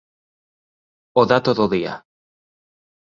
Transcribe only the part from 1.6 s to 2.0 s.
día: